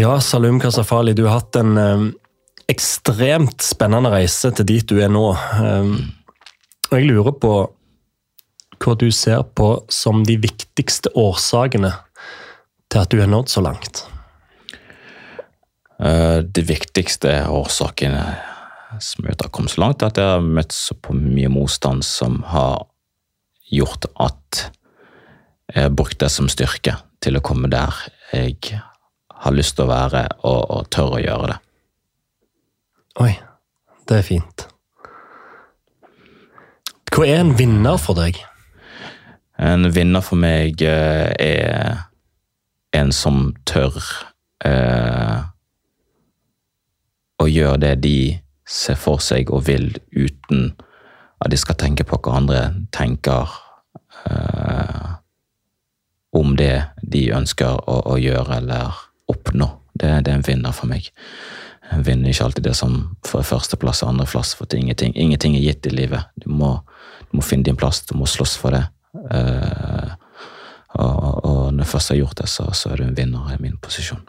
[0.00, 2.02] Ja, Salum Kasafali, du har hatt en eh,
[2.72, 5.26] ekstremt spennende reise til dit du er nå.
[5.60, 5.90] Um,
[6.88, 7.50] og jeg lurer på
[8.80, 11.90] hva du ser på som de viktigste årsakene
[12.88, 14.06] til at du har nådd så langt.
[16.00, 18.24] Eh, de viktigste årsakene
[19.04, 22.08] som jeg har kommet så langt, er at jeg har møtt så på mye motstand
[22.08, 22.86] som har
[23.68, 24.70] gjort at
[25.74, 28.00] jeg har brukt det som styrke til å komme der
[28.32, 28.80] jeg
[29.40, 31.58] har lyst til å være, og, og tør å gjøre det.
[33.24, 33.32] Oi,
[34.08, 34.66] det er fint.
[37.10, 38.38] Hva er en vinner for deg?
[39.60, 42.06] En vinner for meg eh, er
[42.96, 43.98] en som tør
[44.64, 45.40] eh,
[47.40, 48.16] å gjøre det de
[48.68, 50.70] ser for seg og vil, uten
[51.40, 52.62] at de skal tenke på hva andre
[52.94, 53.52] tenker
[54.30, 55.12] eh,
[56.36, 59.70] om det de ønsker å, å gjøre eller oppnå.
[59.94, 61.10] Det, det, er en vinner for meg.
[61.90, 65.88] En vinner ikke alltid det som får førsteplass og andreplass, for ingenting, ingenting, er gitt
[65.90, 66.30] i livet.
[66.38, 66.76] Du må,
[67.30, 68.84] du må, finne din plass, du må slåss for det.
[69.10, 70.12] Uh,
[70.94, 73.58] og, og, når jeg først har gjort det, så, så er du en vinner i
[73.62, 74.22] min posisjon.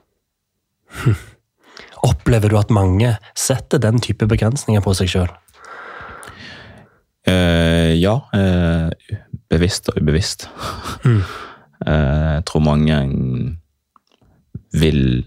[2.09, 5.31] Opplever du at mange setter den type begrensninger på seg sjøl?
[7.29, 8.17] Uh, ja.
[8.33, 8.89] Uh,
[9.53, 10.49] bevisst og ubevisst.
[11.05, 11.21] Mm.
[11.85, 12.97] jeg tror mange
[14.71, 15.23] vil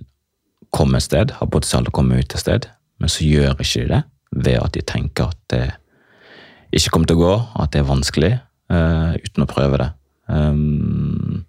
[0.74, 3.84] komme et sted, har potensial til å komme ut et sted, men så gjør ikke
[3.84, 4.02] de det
[4.44, 5.64] ved at de tenker at det
[6.74, 8.32] ikke kommer til å gå, at det er vanskelig,
[8.72, 9.88] uh, uten å prøve det.
[10.26, 11.44] Um,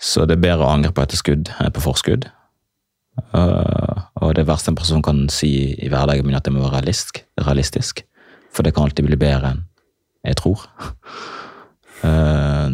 [0.00, 2.28] så det er bedre å angre på etterskudd enn på forskudd.
[3.34, 6.78] Uh, og det verste en person kan si i hverdagen min, at det må være
[6.78, 8.04] realistisk, realistisk.
[8.54, 9.64] For det kan alltid bli bedre enn
[10.26, 10.64] jeg tror.
[12.00, 12.72] Uh,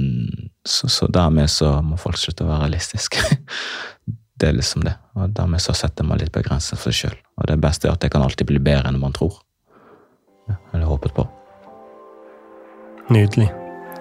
[0.64, 3.24] så, så, dermed så må folk slutte å være realistiske.
[4.44, 4.92] Det er liksom det.
[5.16, 7.16] Og dermed så setter man litt begrenset for seg sjøl.
[7.40, 9.38] Og det beste er at det kan alltid bli bedre enn man tror.
[10.50, 11.24] Ja, eller håpet på.
[13.08, 13.48] Nydelig.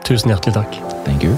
[0.03, 0.81] Tusen hjertelig takk.
[1.07, 1.37] Thank you.